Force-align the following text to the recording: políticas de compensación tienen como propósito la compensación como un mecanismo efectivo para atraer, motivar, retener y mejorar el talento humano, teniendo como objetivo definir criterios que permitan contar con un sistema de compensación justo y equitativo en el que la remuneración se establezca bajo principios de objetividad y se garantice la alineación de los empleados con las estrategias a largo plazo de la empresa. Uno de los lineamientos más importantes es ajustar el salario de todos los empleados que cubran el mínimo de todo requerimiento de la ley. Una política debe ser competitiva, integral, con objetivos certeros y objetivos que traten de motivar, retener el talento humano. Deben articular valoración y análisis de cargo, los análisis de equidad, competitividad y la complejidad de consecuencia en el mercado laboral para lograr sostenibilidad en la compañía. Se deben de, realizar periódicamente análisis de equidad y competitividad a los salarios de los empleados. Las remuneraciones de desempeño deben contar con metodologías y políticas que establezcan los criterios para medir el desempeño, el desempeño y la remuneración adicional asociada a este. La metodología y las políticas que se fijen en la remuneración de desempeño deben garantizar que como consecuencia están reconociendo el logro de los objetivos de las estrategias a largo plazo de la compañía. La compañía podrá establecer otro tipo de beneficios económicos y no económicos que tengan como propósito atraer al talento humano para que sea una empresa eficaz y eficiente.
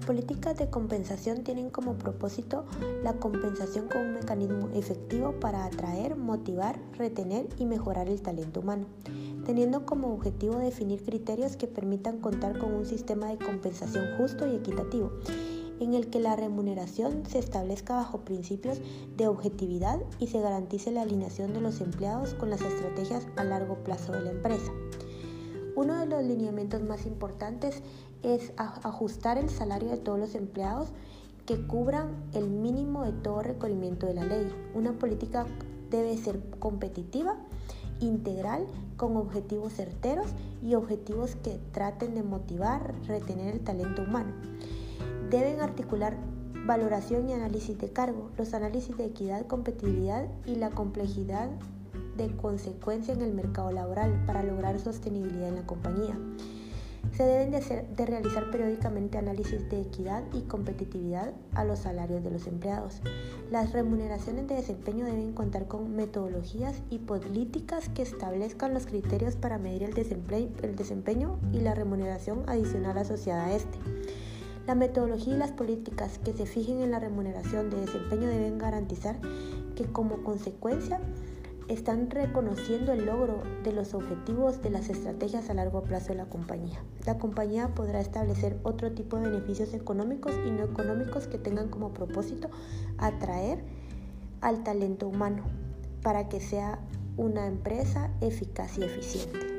políticas 0.00 0.56
de 0.56 0.70
compensación 0.70 1.44
tienen 1.44 1.70
como 1.70 1.94
propósito 1.94 2.64
la 3.02 3.14
compensación 3.14 3.88
como 3.88 4.04
un 4.04 4.14
mecanismo 4.14 4.68
efectivo 4.74 5.32
para 5.40 5.64
atraer, 5.64 6.16
motivar, 6.16 6.78
retener 6.98 7.48
y 7.58 7.66
mejorar 7.66 8.08
el 8.08 8.22
talento 8.22 8.60
humano, 8.60 8.86
teniendo 9.44 9.86
como 9.86 10.12
objetivo 10.12 10.58
definir 10.58 11.04
criterios 11.04 11.56
que 11.56 11.66
permitan 11.66 12.18
contar 12.18 12.58
con 12.58 12.74
un 12.74 12.86
sistema 12.86 13.28
de 13.28 13.38
compensación 13.38 14.16
justo 14.16 14.46
y 14.46 14.56
equitativo 14.56 15.12
en 15.82 15.94
el 15.94 16.08
que 16.10 16.20
la 16.20 16.36
remuneración 16.36 17.24
se 17.26 17.38
establezca 17.38 17.96
bajo 17.96 18.20
principios 18.20 18.80
de 19.16 19.26
objetividad 19.26 19.98
y 20.18 20.28
se 20.28 20.40
garantice 20.40 20.92
la 20.92 21.02
alineación 21.02 21.52
de 21.52 21.60
los 21.60 21.80
empleados 21.80 22.34
con 22.34 22.50
las 22.50 22.60
estrategias 22.60 23.26
a 23.36 23.44
largo 23.44 23.82
plazo 23.82 24.12
de 24.12 24.20
la 24.20 24.30
empresa. 24.30 24.72
Uno 25.74 25.98
de 25.98 26.06
los 26.06 26.22
lineamientos 26.22 26.82
más 26.82 27.06
importantes 27.06 27.82
es 28.22 28.52
ajustar 28.56 29.38
el 29.38 29.48
salario 29.48 29.90
de 29.90 29.96
todos 29.96 30.18
los 30.18 30.34
empleados 30.34 30.88
que 31.46 31.66
cubran 31.66 32.10
el 32.34 32.48
mínimo 32.50 33.04
de 33.04 33.12
todo 33.12 33.42
requerimiento 33.42 34.06
de 34.06 34.14
la 34.14 34.24
ley. 34.24 34.48
Una 34.74 34.92
política 34.92 35.46
debe 35.90 36.16
ser 36.16 36.40
competitiva, 36.58 37.36
integral, 38.00 38.66
con 38.96 39.16
objetivos 39.16 39.72
certeros 39.72 40.26
y 40.62 40.74
objetivos 40.74 41.36
que 41.36 41.58
traten 41.72 42.14
de 42.14 42.22
motivar, 42.22 42.94
retener 43.06 43.54
el 43.54 43.60
talento 43.60 44.02
humano. 44.02 44.32
Deben 45.30 45.60
articular 45.60 46.16
valoración 46.66 47.28
y 47.28 47.32
análisis 47.32 47.78
de 47.78 47.90
cargo, 47.92 48.30
los 48.36 48.54
análisis 48.54 48.96
de 48.96 49.06
equidad, 49.06 49.46
competitividad 49.46 50.28
y 50.46 50.56
la 50.56 50.70
complejidad 50.70 51.48
de 52.16 52.34
consecuencia 52.36 53.14
en 53.14 53.22
el 53.22 53.32
mercado 53.32 53.72
laboral 53.72 54.22
para 54.26 54.42
lograr 54.42 54.78
sostenibilidad 54.78 55.48
en 55.48 55.56
la 55.56 55.66
compañía. 55.66 56.16
Se 57.16 57.24
deben 57.24 57.50
de, 57.50 58.06
realizar 58.06 58.50
periódicamente 58.50 59.18
análisis 59.18 59.68
de 59.68 59.82
equidad 59.82 60.22
y 60.32 60.42
competitividad 60.42 61.34
a 61.54 61.64
los 61.64 61.80
salarios 61.80 62.24
de 62.24 62.30
los 62.30 62.46
empleados. 62.46 63.02
Las 63.50 63.72
remuneraciones 63.72 64.48
de 64.48 64.54
desempeño 64.54 65.04
deben 65.04 65.32
contar 65.32 65.66
con 65.66 65.94
metodologías 65.94 66.80
y 66.88 67.00
políticas 67.00 67.90
que 67.90 68.00
establezcan 68.00 68.72
los 68.72 68.86
criterios 68.86 69.36
para 69.36 69.58
medir 69.58 69.82
el 69.82 69.92
desempeño, 69.92 70.48
el 70.62 70.74
desempeño 70.74 71.38
y 71.52 71.60
la 71.60 71.74
remuneración 71.74 72.44
adicional 72.46 72.96
asociada 72.96 73.46
a 73.46 73.52
este. 73.52 73.78
La 74.66 74.74
metodología 74.74 75.34
y 75.34 75.38
las 75.38 75.50
políticas 75.50 76.18
que 76.18 76.32
se 76.32 76.46
fijen 76.46 76.80
en 76.80 76.92
la 76.92 77.00
remuneración 77.00 77.68
de 77.68 77.80
desempeño 77.80 78.28
deben 78.28 78.58
garantizar 78.58 79.18
que 79.74 79.84
como 79.84 80.22
consecuencia 80.22 81.00
están 81.68 82.10
reconociendo 82.10 82.92
el 82.92 83.06
logro 83.06 83.42
de 83.62 83.72
los 83.72 83.94
objetivos 83.94 84.62
de 84.62 84.70
las 84.70 84.88
estrategias 84.88 85.50
a 85.50 85.54
largo 85.54 85.82
plazo 85.82 86.08
de 86.08 86.16
la 86.16 86.26
compañía. 86.26 86.82
La 87.06 87.18
compañía 87.18 87.74
podrá 87.74 88.00
establecer 88.00 88.58
otro 88.62 88.92
tipo 88.92 89.16
de 89.16 89.28
beneficios 89.28 89.74
económicos 89.74 90.32
y 90.46 90.50
no 90.50 90.64
económicos 90.64 91.26
que 91.26 91.38
tengan 91.38 91.68
como 91.68 91.92
propósito 91.92 92.50
atraer 92.98 93.62
al 94.40 94.62
talento 94.64 95.08
humano 95.08 95.44
para 96.02 96.28
que 96.28 96.40
sea 96.40 96.80
una 97.16 97.46
empresa 97.46 98.10
eficaz 98.20 98.78
y 98.78 98.84
eficiente. 98.84 99.51